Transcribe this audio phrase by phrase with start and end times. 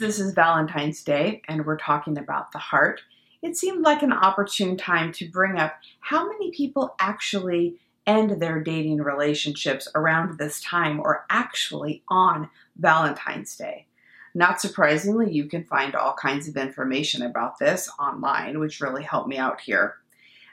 [0.00, 3.02] this is Valentine's Day and we're talking about the heart,
[3.42, 8.62] it seemed like an opportune time to bring up how many people actually end their
[8.62, 13.86] dating relationships around this time or actually on Valentine's Day.
[14.34, 19.28] Not surprisingly, you can find all kinds of information about this online, which really helped
[19.28, 19.96] me out here.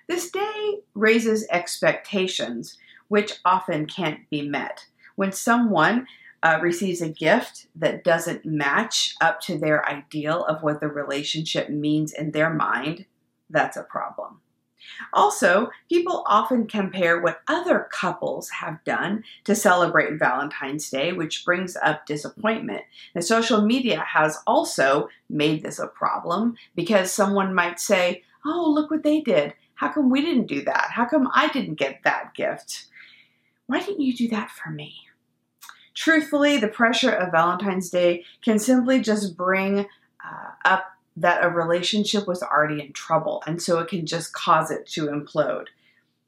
[0.08, 4.86] This day raises expectations, which often can't be met.
[5.16, 6.06] When someone
[6.44, 11.70] uh, receives a gift that doesn't match up to their ideal of what the relationship
[11.70, 13.06] means in their mind,
[13.50, 14.42] that's a problem.
[15.14, 21.76] Also, people often compare what other couples have done to celebrate Valentine's Day, which brings
[21.78, 22.84] up disappointment.
[23.14, 28.90] And social media has also made this a problem because someone might say, Oh, look
[28.90, 29.54] what they did.
[29.76, 30.90] How come we didn't do that?
[30.92, 32.86] How come I didn't get that gift?
[33.66, 35.07] Why didn't you do that for me?
[35.98, 42.28] Truthfully, the pressure of Valentine's Day can simply just bring uh, up that a relationship
[42.28, 45.66] was already in trouble, and so it can just cause it to implode.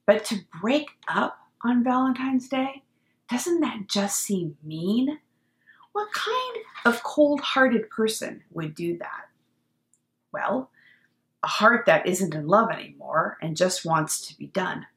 [0.08, 2.82] But to break up on Valentine's Day,
[3.30, 5.20] doesn't that just seem mean?
[5.92, 9.28] What kind of cold hearted person would do that?
[10.34, 10.72] Well,
[11.44, 14.88] a heart that isn't in love anymore and just wants to be done.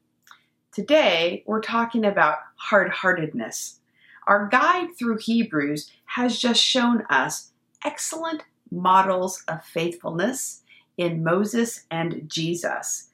[0.71, 3.79] Today, we're talking about hard heartedness.
[4.27, 7.51] Our guide through Hebrews has just shown us
[7.83, 10.61] excellent models of faithfulness
[10.97, 13.09] in Moses and Jesus.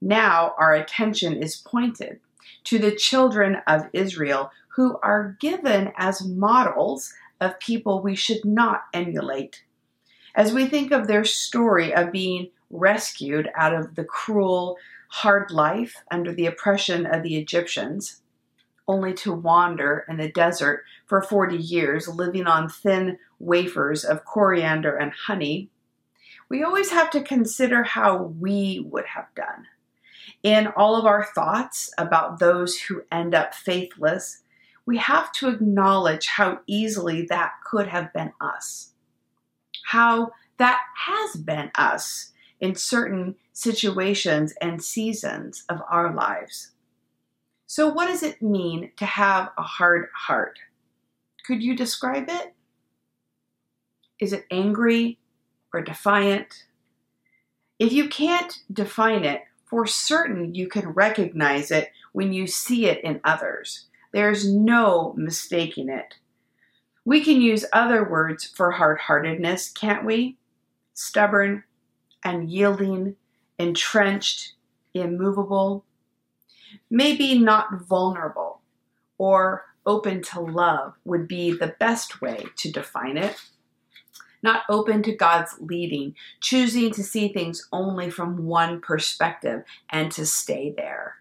[0.00, 2.20] Now our attention is pointed
[2.64, 8.84] to the children of Israel who are given as models of people we should not
[8.92, 9.64] emulate.
[10.34, 14.76] As we think of their story of being rescued out of the cruel,
[15.08, 18.22] hard life under the oppression of the Egyptians,
[18.90, 24.96] only to wander in the desert for 40 years, living on thin wafers of coriander
[24.96, 25.70] and honey,
[26.48, 29.68] we always have to consider how we would have done.
[30.42, 34.42] In all of our thoughts about those who end up faithless,
[34.84, 38.92] we have to acknowledge how easily that could have been us.
[39.84, 46.72] How that has been us in certain situations and seasons of our lives.
[47.72, 50.58] So, what does it mean to have a hard heart?
[51.46, 52.52] Could you describe it?
[54.18, 55.20] Is it angry
[55.72, 56.64] or defiant?
[57.78, 63.04] If you can't define it, for certain you can recognize it when you see it
[63.04, 63.86] in others.
[64.10, 66.16] There's no mistaking it.
[67.04, 70.38] We can use other words for hard heartedness, can't we?
[70.92, 71.62] Stubborn,
[72.24, 73.14] unyielding,
[73.60, 74.54] entrenched,
[74.92, 75.84] immovable,
[76.90, 78.60] maybe not vulnerable
[79.18, 83.36] or open to love would be the best way to define it.
[84.42, 90.24] Not open to God's leading, choosing to see things only from one perspective and to
[90.24, 91.16] stay there.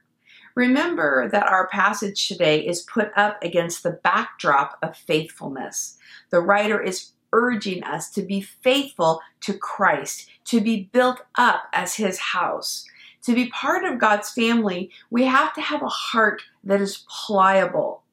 [0.55, 5.97] Remember that our passage today is put up against the backdrop of faithfulness.
[6.31, 11.95] The writer is urging us to be faithful to Christ, to be built up as
[11.95, 12.85] his house.
[13.23, 18.03] To be part of God's family, we have to have a heart that is pliable,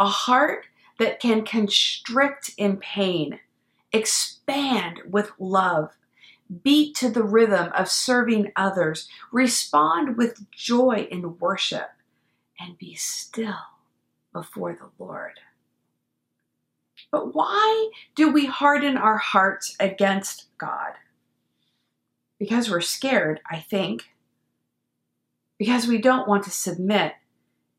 [0.00, 0.66] a heart
[0.98, 3.40] that can constrict in pain,
[3.92, 5.90] expand with love,
[6.62, 11.90] beat to the rhythm of serving others, respond with joy in worship,
[12.58, 13.54] and be still
[14.32, 15.40] before the Lord.
[17.10, 20.94] But why do we harden our hearts against God?
[22.38, 24.13] Because we're scared, I think
[25.64, 27.14] because we don't want to submit,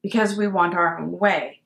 [0.01, 1.62] because we want our own way,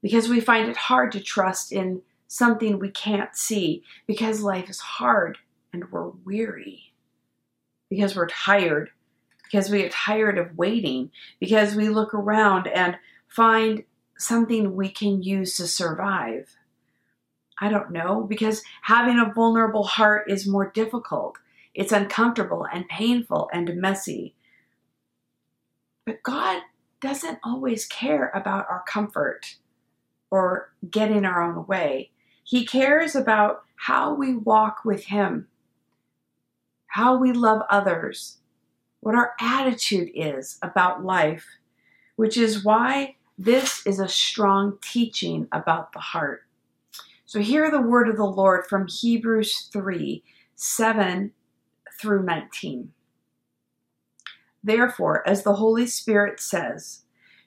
[0.00, 4.80] because we find it hard to trust in something we can't see, because life is
[4.80, 5.36] hard
[5.70, 6.94] and we're weary,
[7.90, 8.88] because we're tired,
[9.44, 13.84] because we get tired of waiting, because we look around and find
[14.16, 16.56] something we can use to survive.
[17.60, 21.36] I don't know, because having a vulnerable heart is more difficult.
[21.74, 24.34] It's uncomfortable and painful and messy.
[26.08, 26.62] But God
[27.02, 29.56] doesn't always care about our comfort
[30.30, 32.12] or getting our own way.
[32.42, 35.48] He cares about how we walk with Him,
[36.86, 38.38] how we love others,
[39.00, 41.44] what our attitude is about life,
[42.16, 46.44] which is why this is a strong teaching about the heart.
[47.26, 50.24] So, hear the word of the Lord from Hebrews 3
[50.56, 51.32] 7
[52.00, 52.94] through 19.
[54.68, 57.00] Therefore, as the Holy Spirit says,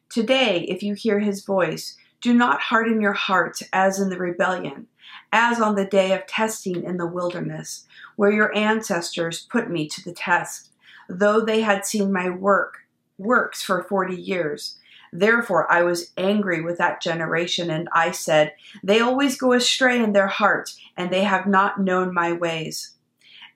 [0.10, 4.88] Today, if you hear his voice, do not harden your hearts as in the rebellion,
[5.32, 7.86] as on the day of testing in the wilderness,
[8.16, 10.72] where your ancestors put me to the test,
[11.08, 12.88] though they had seen my work
[13.20, 14.80] works for 40 years.
[15.14, 20.14] Therefore I was angry with that generation, and I said, They always go astray in
[20.14, 22.96] their heart, and they have not known my ways.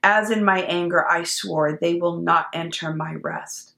[0.08, 3.74] As in my anger I swore, they will not enter my rest.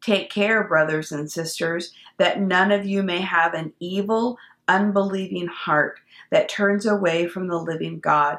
[0.00, 4.38] Take care, brothers and sisters, that none of you may have an evil,
[4.68, 6.00] unbelieving heart
[6.30, 8.38] that turns away from the living God.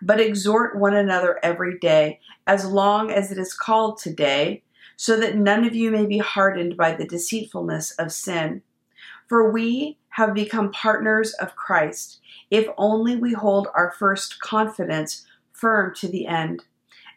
[0.00, 4.62] But exhort one another every day, as long as it is called today,
[4.96, 8.62] so that none of you may be hardened by the deceitfulness of sin.
[9.28, 12.20] For we have become partners of Christ,
[12.50, 15.26] if only we hold our first confidence
[15.62, 16.64] firm to the end.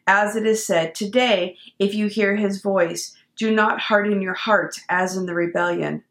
[0.06, 4.80] As it is said, Today, if you hear his voice, do not harden your hearts
[4.88, 6.04] as in the rebellion.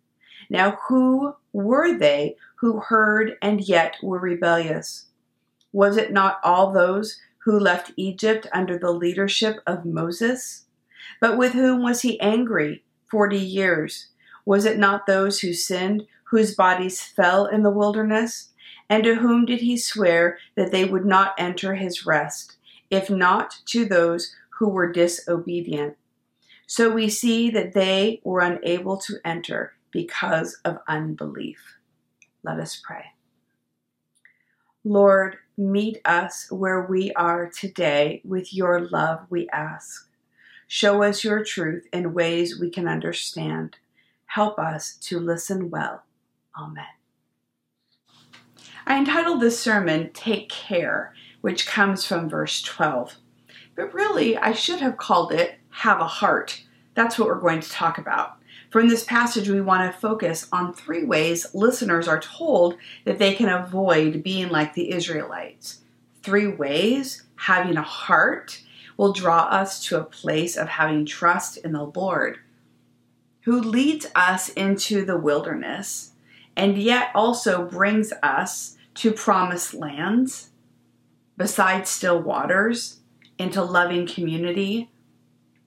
[0.51, 5.07] Now, who were they who heard and yet were rebellious?
[5.73, 10.65] Was it not all those who left Egypt under the leadership of Moses?
[11.21, 14.09] But with whom was he angry forty years?
[14.45, 18.51] Was it not those who sinned, whose bodies fell in the wilderness?
[18.89, 22.57] And to whom did he swear that they would not enter his rest,
[22.91, 25.97] if not to those who were disobedient?
[26.67, 31.77] So we see that they were unable to enter because of unbelief.
[32.43, 33.13] Let us pray.
[34.85, 40.09] Lord, meet us where we are today with your love, we ask.
[40.67, 43.77] Show us your truth in ways we can understand.
[44.27, 46.03] Help us to listen well.
[46.59, 46.85] Amen.
[48.87, 53.17] I entitled this sermon, Take Care, which comes from verse 12.
[53.75, 56.63] But really, I should have called it Have a Heart.
[56.95, 58.37] That's what we're going to talk about.
[58.71, 63.35] From this passage, we want to focus on three ways listeners are told that they
[63.35, 65.81] can avoid being like the Israelites.
[66.23, 68.61] Three ways having a heart
[68.97, 72.39] will draw us to a place of having trust in the Lord,
[73.45, 76.13] who leads us into the wilderness
[76.57, 80.51] and yet also brings us to promised lands,
[81.37, 83.01] beside still waters,
[83.39, 84.91] into loving community,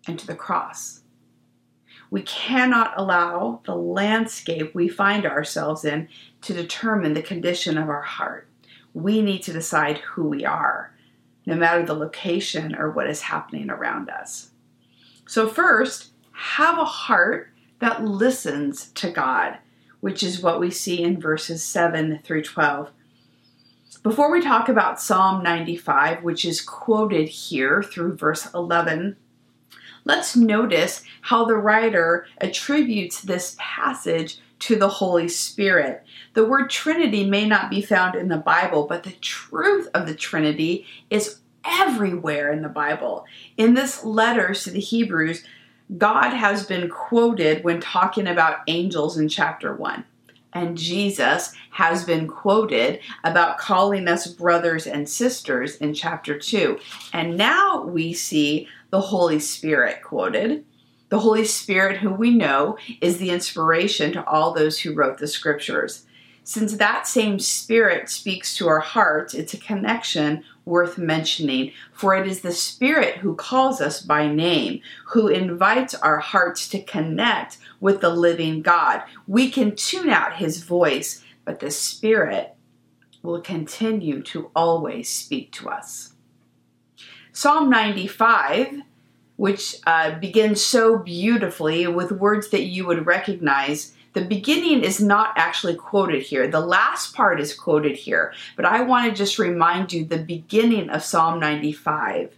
[0.07, 1.01] and to the cross.
[2.09, 6.07] We cannot allow the landscape we find ourselves in
[6.41, 8.47] to determine the condition of our heart.
[8.93, 10.95] We need to decide who we are,
[11.45, 14.51] no matter the location or what is happening around us.
[15.27, 19.57] So, first, have a heart that listens to God,
[19.99, 22.91] which is what we see in verses 7 through 12.
[24.07, 29.17] Before we talk about Psalm 95, which is quoted here through verse 11,
[30.05, 36.05] let's notice how the writer attributes this passage to the Holy Spirit.
[36.35, 40.15] The word Trinity may not be found in the Bible, but the truth of the
[40.15, 43.25] Trinity is everywhere in the Bible.
[43.57, 45.43] In this letter to the Hebrews,
[45.97, 50.05] God has been quoted when talking about angels in chapter 1.
[50.57, 56.79] And Jesus has been quoted about calling us brothers and sisters in chapter 2.
[57.13, 60.65] And now we see the Holy Spirit quoted.
[61.09, 65.27] The Holy Spirit, who we know is the inspiration to all those who wrote the
[65.27, 66.07] scriptures.
[66.43, 72.27] Since that same Spirit speaks to our hearts, it's a connection worth mentioning, for it
[72.27, 78.01] is the Spirit who calls us by name, who invites our hearts to connect with
[78.01, 79.01] the living God.
[79.25, 82.55] We can tune out His voice, but the Spirit
[83.23, 86.13] will continue to always speak to us.
[87.31, 88.81] Psalm 95,
[89.35, 95.31] which uh, begins so beautifully with words that you would recognize, the beginning is not
[95.35, 96.47] actually quoted here.
[96.47, 100.89] The last part is quoted here, but I want to just remind you the beginning
[100.89, 102.35] of Psalm 95.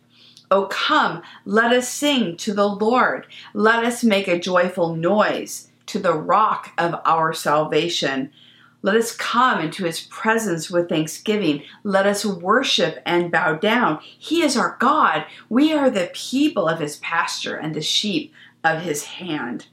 [0.52, 3.28] Oh, come, let us sing to the Lord.
[3.54, 8.34] Let us make a joyful noise to the rock of our salvation.
[8.82, 11.64] Let us come into his presence with thanksgiving.
[11.84, 14.00] Let us worship and bow down.
[14.02, 15.26] He is our God.
[15.48, 18.34] We are the people of his pasture and the sheep
[18.66, 19.68] of his hand.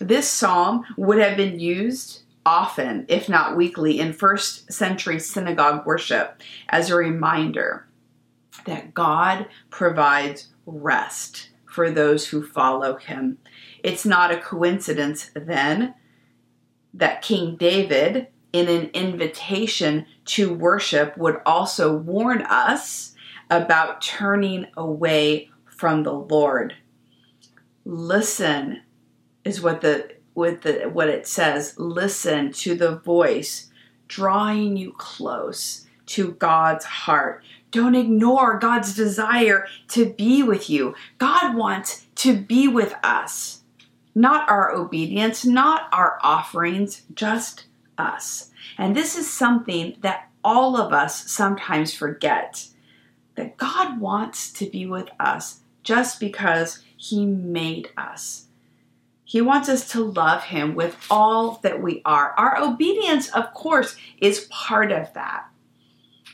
[0.00, 6.40] This psalm would have been used often, if not weekly, in first century synagogue worship
[6.68, 7.86] as a reminder
[8.64, 13.38] that God provides rest for those who follow him.
[13.82, 15.94] It's not a coincidence then
[16.94, 23.14] that King David, in an invitation to worship, would also warn us
[23.50, 26.74] about turning away from the Lord.
[27.84, 28.82] Listen
[29.44, 31.78] is what the what the what it says.
[31.78, 33.70] Listen to the voice
[34.06, 37.44] drawing you close to God's heart.
[37.70, 40.94] Don't ignore God's desire to be with you.
[41.18, 43.62] God wants to be with us.
[44.14, 47.66] Not our obedience, not our offerings, just
[47.98, 48.50] us.
[48.78, 52.68] And this is something that all of us sometimes forget
[53.34, 58.47] that God wants to be with us just because He made us.
[59.28, 62.32] He wants us to love Him with all that we are.
[62.38, 65.44] Our obedience, of course, is part of that.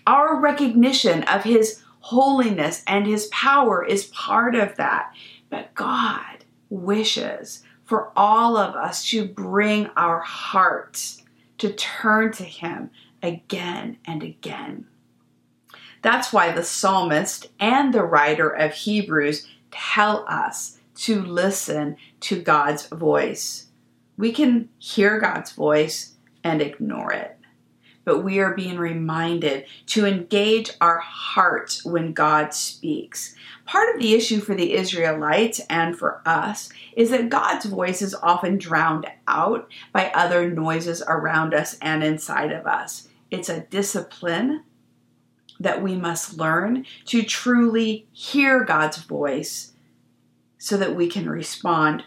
[0.06, 5.12] Our recognition of His holiness and His power is part of that.
[5.50, 11.20] But God wishes for all of us to bring our hearts
[11.58, 12.90] to turn to Him
[13.24, 14.86] again and again.
[16.00, 22.86] That's why the psalmist and the writer of Hebrews tell us to listen to God's
[22.86, 23.66] voice.
[24.16, 27.36] We can hear God's voice and ignore it,
[28.04, 33.34] but we are being reminded to engage our hearts when God speaks.
[33.64, 38.14] Part of the issue for the Israelites and for us is that God's voice is
[38.14, 43.08] often drowned out by other noises around us and inside of us.
[43.30, 44.62] It's a discipline
[45.58, 49.72] that we must learn to truly hear God's voice
[50.64, 52.02] so that we can respond.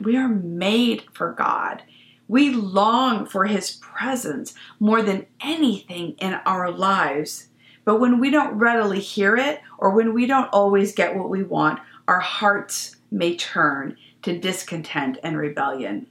[0.00, 1.84] We are made for God.
[2.26, 7.50] We long for His presence more than anything in our lives.
[7.84, 11.44] But when we don't readily hear it, or when we don't always get what we
[11.44, 16.08] want, our hearts may turn to discontent and rebellion.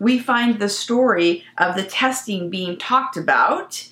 [0.00, 3.90] We find the story of the testing being talked about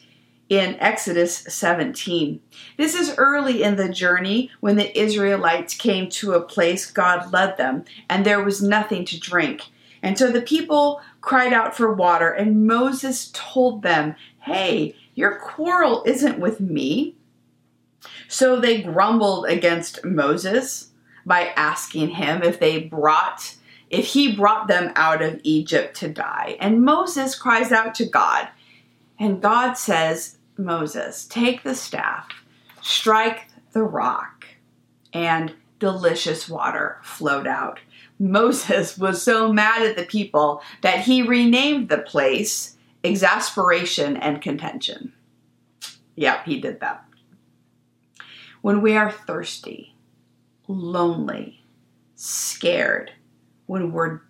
[0.52, 2.38] in Exodus 17.
[2.76, 7.56] This is early in the journey when the Israelites came to a place God led
[7.56, 9.62] them, and there was nothing to drink.
[10.02, 16.02] And so the people cried out for water, and Moses told them, Hey, your quarrel
[16.04, 17.16] isn't with me.
[18.28, 20.90] So they grumbled against Moses
[21.24, 23.56] by asking him if they brought
[23.88, 26.56] if he brought them out of Egypt to die.
[26.60, 28.48] And Moses cries out to God.
[29.18, 32.28] And God says, Moses, take the staff,
[32.82, 34.46] strike the rock,
[35.12, 37.80] and delicious water flowed out.
[38.18, 45.12] Moses was so mad at the people that he renamed the place Exasperation and Contention.
[46.14, 47.04] Yep, he did that.
[48.60, 49.96] When we are thirsty,
[50.68, 51.64] lonely,
[52.14, 53.10] scared,
[53.66, 54.20] when we're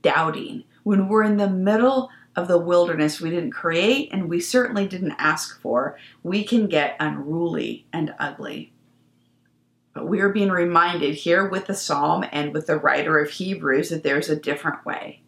[0.00, 4.86] doubting, when we're in the middle of the wilderness we didn't create and we certainly
[4.86, 8.72] didn't ask for, we can get unruly and ugly.
[9.92, 13.90] But we are being reminded here with the psalm and with the writer of Hebrews
[13.90, 15.22] that there's a different way.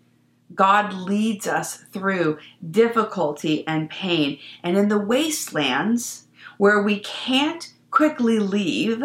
[0.55, 4.39] God leads us through difficulty and pain.
[4.63, 6.27] And in the wastelands
[6.59, 9.03] where we can't quickly leave,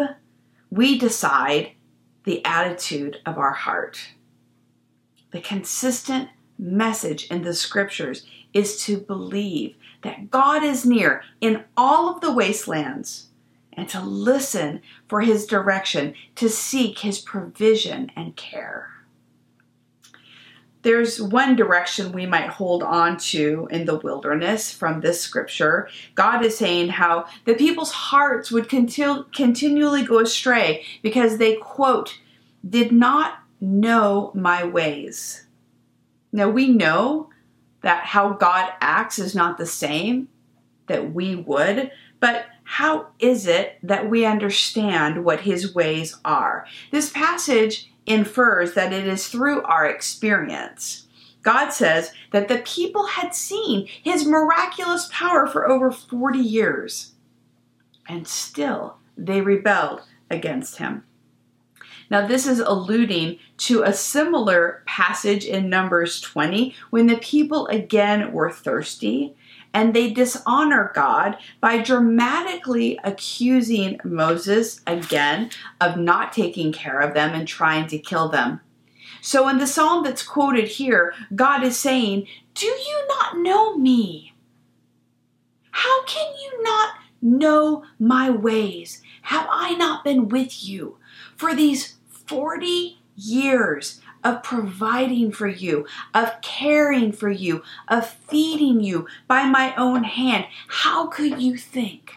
[0.70, 1.72] we decide
[2.24, 4.14] the attitude of our heart.
[5.30, 6.28] The consistent
[6.58, 12.32] message in the scriptures is to believe that God is near in all of the
[12.32, 13.28] wastelands
[13.72, 18.90] and to listen for his direction, to seek his provision and care.
[20.82, 25.88] There's one direction we might hold on to in the wilderness from this scripture.
[26.16, 32.18] God is saying how the people's hearts would continu- continually go astray because they, quote,
[32.68, 35.41] did not know my ways.
[36.32, 37.30] Now we know
[37.82, 40.28] that how God acts is not the same
[40.86, 46.66] that we would, but how is it that we understand what his ways are?
[46.90, 51.06] This passage infers that it is through our experience.
[51.42, 57.12] God says that the people had seen his miraculous power for over 40 years,
[58.08, 61.04] and still they rebelled against him.
[62.12, 68.32] Now, this is alluding to a similar passage in Numbers 20 when the people again
[68.32, 69.34] were thirsty
[69.72, 77.32] and they dishonor God by dramatically accusing Moses again of not taking care of them
[77.32, 78.60] and trying to kill them.
[79.22, 84.34] So, in the psalm that's quoted here, God is saying, Do you not know me?
[85.70, 89.00] How can you not know my ways?
[89.22, 90.98] Have I not been with you
[91.36, 91.91] for these
[92.26, 99.74] 40 years of providing for you, of caring for you, of feeding you by my
[99.76, 100.46] own hand.
[100.68, 102.14] How could you think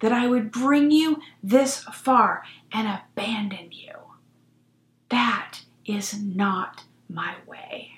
[0.00, 3.94] that I would bring you this far and abandon you?
[5.08, 7.92] That is not my way.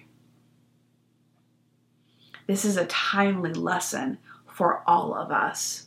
[2.46, 5.86] This is a timely lesson for all of us.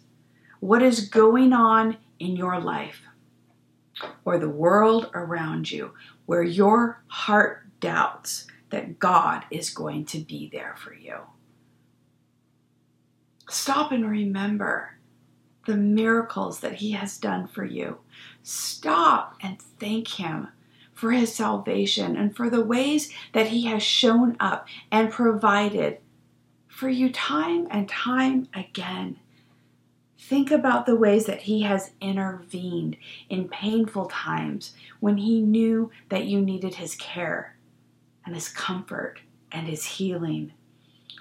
[0.60, 3.02] What is going on in your life
[4.24, 5.94] or the world around you
[6.26, 11.18] where your heart doubts that God is going to be there for you?
[13.50, 14.98] Stop and remember
[15.66, 18.00] the miracles that He has done for you.
[18.44, 20.50] Stop and thank Him
[20.94, 26.00] for His salvation and for the ways that He has shown up and provided
[26.68, 29.20] for you time and time again.
[30.28, 32.98] Think about the ways that He has intervened
[33.30, 37.56] in painful times when He knew that you needed His care
[38.26, 39.20] and His comfort
[39.52, 40.54] and His healing.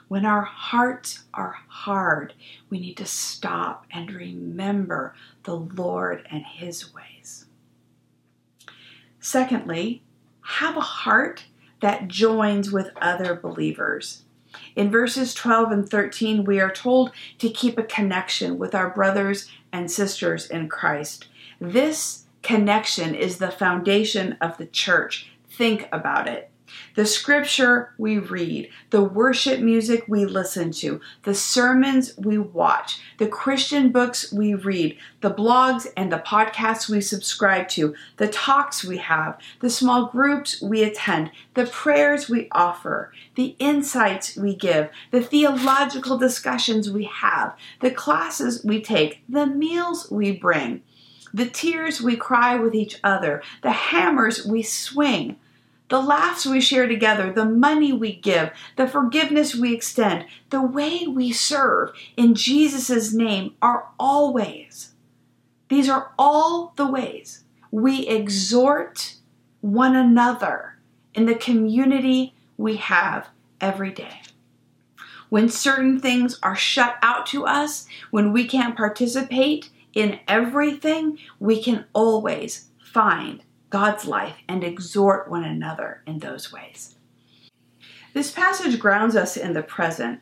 [0.08, 2.32] When our hearts are hard,
[2.70, 7.44] we need to stop and remember the Lord and His ways.
[9.20, 10.02] Secondly,
[10.40, 11.44] have a heart
[11.82, 14.22] that joins with other believers.
[14.76, 19.50] In verses 12 and 13, we are told to keep a connection with our brothers
[19.72, 21.28] and sisters in Christ.
[21.60, 25.30] This connection is the foundation of the church.
[25.48, 26.50] Think about it
[26.94, 33.28] the scripture we read, the worship music we listen to, the sermons we watch, the
[33.28, 38.98] Christian books we read, the blogs and the podcasts we subscribe to, the talks we
[38.98, 45.22] have, the small groups we attend, the prayers we offer, the insights we give, the
[45.22, 50.82] theological discussions we have, the classes we take, the meals we bring
[51.34, 55.36] the tears we cry with each other, the hammers we swing,
[55.88, 61.06] the laughs we share together, the money we give, the forgiveness we extend, the way
[61.06, 64.92] we serve in Jesus' name are all ways.
[65.68, 69.16] These are all the ways we exhort
[69.60, 70.76] one another
[71.14, 73.28] in the community we have
[73.60, 74.20] every day.
[75.28, 81.62] When certain things are shut out to us, when we can't participate in everything, we
[81.62, 83.42] can always find
[83.74, 86.94] God's life and exhort one another in those ways.
[88.12, 90.20] This passage grounds us in the present,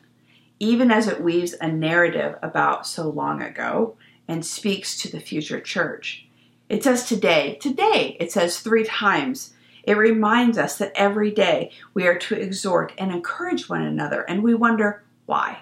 [0.59, 3.95] even as it weaves a narrative about so long ago
[4.27, 6.27] and speaks to the future church.
[6.67, 9.53] It says today, today, it says three times.
[9.83, 14.41] It reminds us that every day we are to exhort and encourage one another, and
[14.41, 15.59] we wonder why.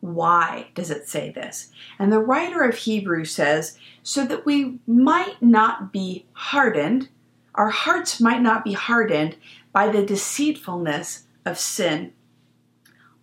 [0.00, 1.70] Why does it say this?
[1.98, 7.08] And the writer of Hebrews says, so that we might not be hardened,
[7.54, 9.36] our hearts might not be hardened
[9.72, 12.12] by the deceitfulness of sin.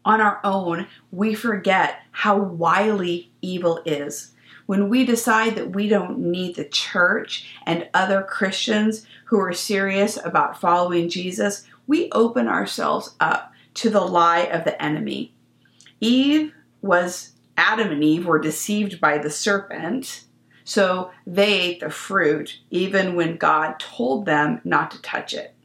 [0.06, 4.32] On our own, we forget how wily evil is.
[4.68, 10.18] When we decide that we don't need the church and other Christians who are serious
[10.24, 15.34] about following Jesus, we open ourselves up to the lie of the enemy.
[16.00, 20.24] Eve was Adam and Eve were deceived by the serpent,
[20.64, 25.56] so they ate the fruit even when God told them not to touch it.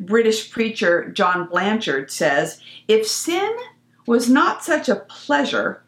[0.00, 3.56] British preacher John Blanchard says if sin
[4.06, 5.82] was not such a pleasure,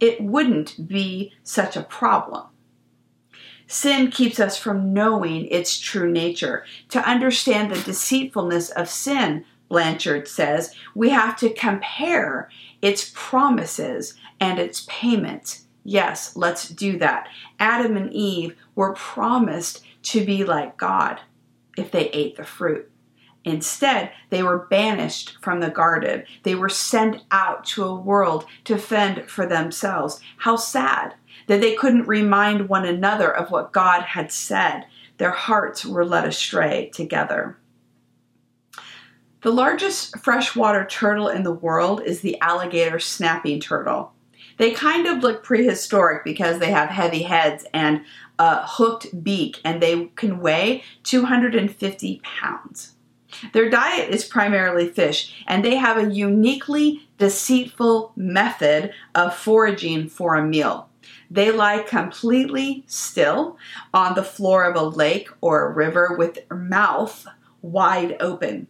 [0.00, 2.46] it wouldn't be such a problem.
[3.66, 6.64] Sin keeps us from knowing its true nature.
[6.88, 12.50] To understand the deceitfulness of sin, Blanchard says, we have to compare
[12.82, 15.66] its promises and its payments.
[15.84, 17.28] Yes, let's do that.
[17.58, 21.20] Adam and Eve were promised to be like God
[21.76, 22.90] if they ate the fruit.
[23.44, 26.24] Instead, they were banished from the garden.
[26.42, 30.20] They were sent out to a world to fend for themselves.
[30.38, 31.14] How sad
[31.46, 34.84] that they couldn't remind one another of what God had said.
[35.16, 37.56] Their hearts were led astray together.
[39.42, 44.12] The largest freshwater turtle in the world is the alligator snapping turtle.
[44.58, 48.04] They kind of look prehistoric because they have heavy heads and
[48.38, 52.96] a hooked beak, and they can weigh 250 pounds.
[53.54, 60.34] Their diet is primarily fish, and they have a uniquely deceitful method of foraging for
[60.34, 60.90] a meal.
[61.30, 63.56] They lie completely still
[63.94, 67.26] on the floor of a lake or a river with their mouth
[67.62, 68.66] wide open.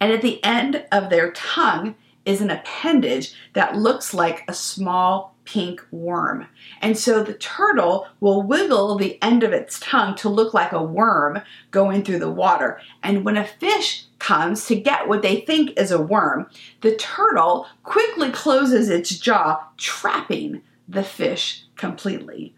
[0.00, 5.36] And at the end of their tongue is an appendage that looks like a small
[5.44, 6.46] pink worm.
[6.82, 10.82] And so the turtle will wiggle the end of its tongue to look like a
[10.82, 12.80] worm going through the water.
[13.02, 17.66] And when a fish comes to get what they think is a worm, the turtle
[17.84, 22.54] quickly closes its jaw, trapping the fish completely.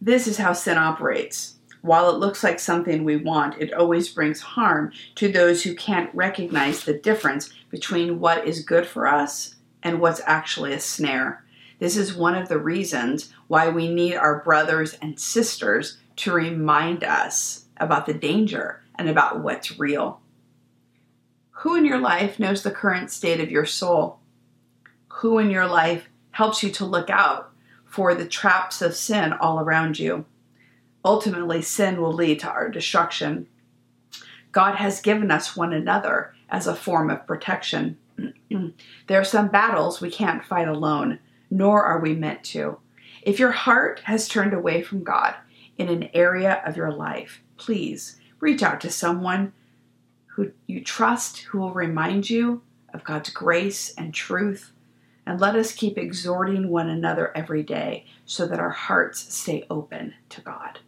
[0.00, 1.56] This is how sin operates.
[1.82, 6.14] While it looks like something we want, it always brings harm to those who can't
[6.14, 11.42] recognize the difference between what is good for us and what's actually a snare.
[11.78, 17.02] This is one of the reasons why we need our brothers and sisters to remind
[17.02, 20.20] us about the danger and about what's real.
[21.50, 24.20] Who in your life knows the current state of your soul?
[25.08, 27.50] Who in your life helps you to look out
[27.86, 30.26] for the traps of sin all around you?
[31.04, 33.46] Ultimately, sin will lead to our destruction.
[34.52, 37.96] God has given us one another as a form of protection.
[39.06, 41.18] there are some battles we can't fight alone,
[41.50, 42.78] nor are we meant to.
[43.22, 45.34] If your heart has turned away from God
[45.78, 49.52] in an area of your life, please reach out to someone
[50.26, 54.72] who you trust who will remind you of God's grace and truth.
[55.26, 60.14] And let us keep exhorting one another every day so that our hearts stay open
[60.30, 60.80] to God.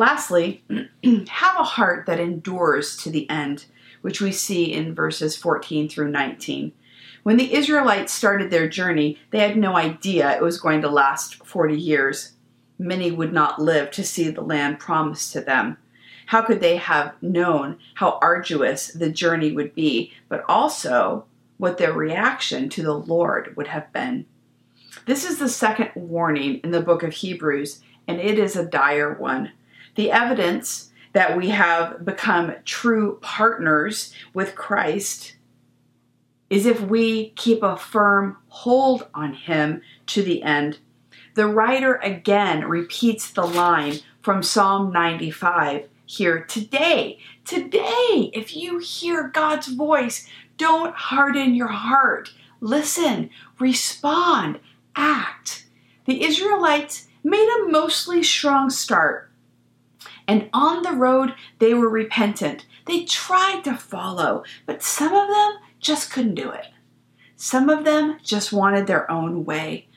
[0.00, 0.64] Lastly,
[1.28, 3.66] have a heart that endures to the end,
[4.00, 6.72] which we see in verses 14 through 19.
[7.22, 11.46] When the Israelites started their journey, they had no idea it was going to last
[11.46, 12.32] 40 years.
[12.78, 15.76] Many would not live to see the land promised to them.
[16.24, 21.26] How could they have known how arduous the journey would be, but also
[21.58, 24.24] what their reaction to the Lord would have been?
[25.04, 29.12] This is the second warning in the book of Hebrews, and it is a dire
[29.12, 29.52] one.
[29.94, 35.36] The evidence that we have become true partners with Christ
[36.48, 40.78] is if we keep a firm hold on Him to the end.
[41.34, 47.18] The writer again repeats the line from Psalm 95 here today.
[47.44, 52.32] Today, if you hear God's voice, don't harden your heart.
[52.60, 54.58] Listen, respond,
[54.96, 55.66] act.
[56.06, 59.29] The Israelites made a mostly strong start.
[60.30, 62.64] And on the road, they were repentant.
[62.86, 66.68] They tried to follow, but some of them just couldn't do it.
[67.34, 69.88] Some of them just wanted their own way.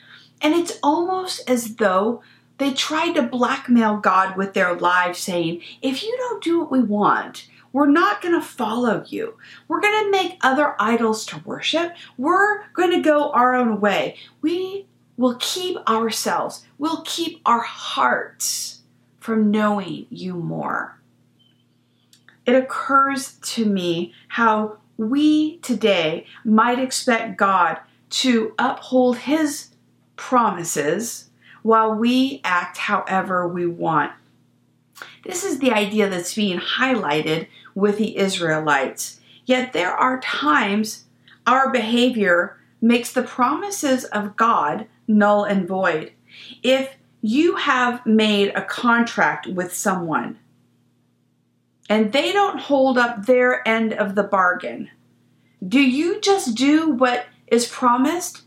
[0.42, 2.24] And it's almost as though
[2.58, 6.82] they tried to blackmail God with their lives, saying, If you don't do what we
[6.82, 9.38] want, we're not going to follow you.
[9.68, 11.94] We're going to make other idols to worship.
[12.18, 14.18] We're going to go our own way.
[14.42, 18.80] We will keep ourselves, we'll keep our hearts
[19.24, 21.00] from knowing you more.
[22.46, 29.70] It occurs to me how we today might expect God to uphold his
[30.18, 31.30] promises
[31.62, 34.12] while we act however we want.
[35.24, 39.22] This is the idea that's being highlighted with the Israelites.
[39.46, 41.06] Yet there are times
[41.48, 46.12] our behavior makes the promises of God null and void.
[46.62, 50.38] If you have made a contract with someone
[51.90, 54.90] and they don't hold up their end of the bargain,
[55.66, 58.42] do you just do what is promised?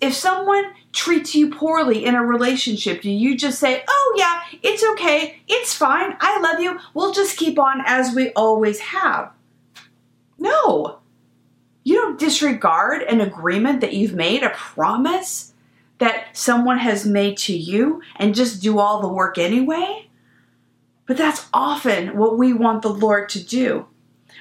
[0.00, 4.82] If someone treats you poorly in a relationship, do you just say, oh, yeah, it's
[4.92, 9.30] okay, it's fine, I love you, we'll just keep on as we always have?
[10.38, 11.00] No.
[11.84, 15.52] You don't disregard an agreement that you've made, a promise
[15.98, 20.08] that someone has made to you, and just do all the work anyway.
[21.06, 23.86] But that's often what we want the Lord to do.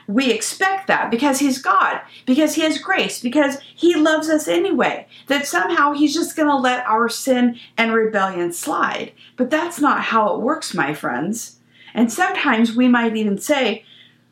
[0.07, 5.07] We expect that because He's God, because He has grace, because He loves us anyway,
[5.27, 9.13] that somehow He's just going to let our sin and rebellion slide.
[9.37, 11.59] But that's not how it works, my friends.
[11.93, 13.85] And sometimes we might even say,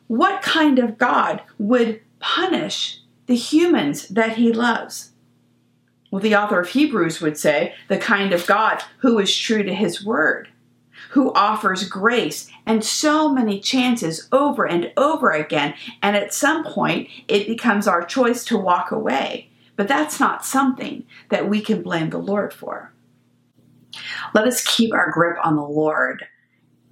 [0.06, 5.10] what kind of God would punish the humans that He loves?
[6.14, 9.74] Well, the author of Hebrews would say, the kind of God who is true to
[9.74, 10.48] His word
[11.10, 15.74] who offers grace and so many chances over and over again.
[16.04, 19.50] And at some point, it becomes our choice to walk away.
[19.74, 22.92] But that's not something that we can blame the Lord for.
[24.34, 26.24] Let us keep our grip on the Lord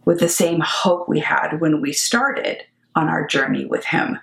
[0.05, 2.65] with the same hope we had when we started
[2.97, 4.19] on our journey with Him.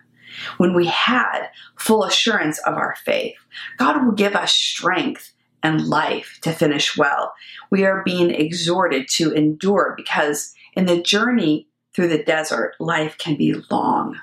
[0.57, 1.47] When we had
[1.77, 3.35] full assurance of our faith,
[3.77, 7.33] God will give us strength and life to finish well.
[7.69, 13.35] We are being exhorted to endure because in the journey through the desert, life can
[13.35, 14.17] be long.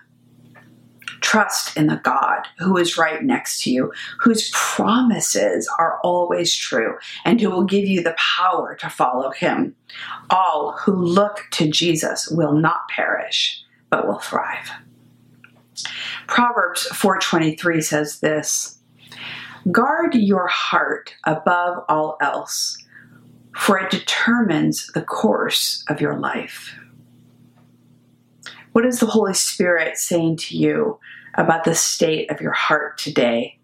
[1.20, 6.96] Trust in the God who is right next to you, whose promises are always true,
[7.24, 9.74] and who will give you the power to follow him.
[10.30, 14.70] All who look to Jesus will not perish, but will thrive.
[16.26, 18.78] Proverbs 4:23 says this,
[19.70, 22.76] Guard your heart above all else,
[23.56, 26.74] for it determines the course of your life.
[28.72, 30.98] What is the Holy Spirit saying to you
[31.34, 33.58] about the state of your heart today?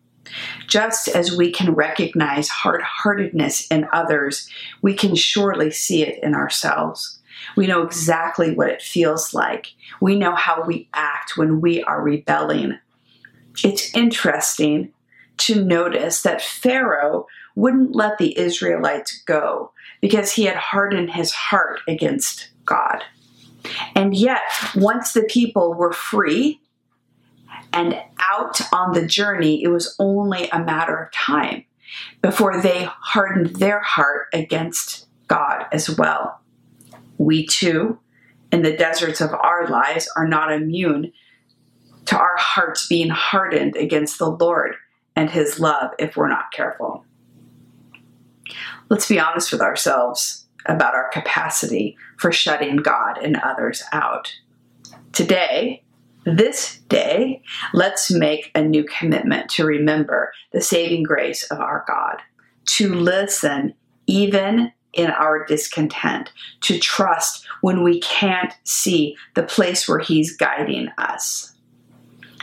[0.66, 4.48] Just as we can recognize hard heartedness in others,
[4.80, 7.20] we can surely see it in ourselves.
[7.56, 9.68] We know exactly what it feels like.
[10.00, 12.78] We know how we act when we are rebelling.
[13.64, 14.92] It's interesting
[15.38, 21.80] to notice that Pharaoh wouldn't let the Israelites go because he had hardened his heart
[21.88, 23.02] against God.
[23.94, 24.40] And yet,
[24.74, 26.60] once the people were free
[27.72, 28.00] and
[28.30, 31.64] out on the journey, it was only a matter of time
[32.20, 36.41] before they hardened their heart against God as well.
[37.22, 38.00] We too,
[38.50, 41.12] in the deserts of our lives, are not immune
[42.06, 44.74] to our hearts being hardened against the Lord
[45.14, 47.04] and His love if we're not careful.
[48.88, 54.34] Let's be honest with ourselves about our capacity for shutting God and others out.
[55.12, 55.84] Today,
[56.24, 62.16] this day, let's make a new commitment to remember the saving grace of our God,
[62.66, 63.74] to listen
[64.06, 70.88] even in our discontent, to trust when we can't see the place where He's guiding
[70.98, 71.54] us.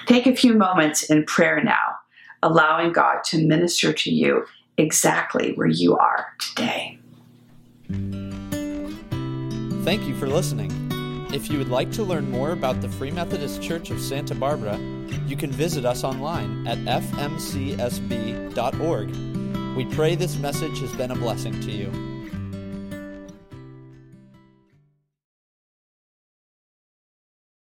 [0.06, 1.96] Take a few moments in prayer now,
[2.42, 4.46] allowing God to minister to you
[4.78, 6.98] exactly where you are today.
[9.84, 10.72] Thank you for listening.
[11.32, 14.80] If you would like to learn more about the Free Methodist Church of Santa Barbara,
[15.28, 17.90] you can visit us online at fmcsb.org.
[19.76, 22.19] We pray this message has been a blessing to you.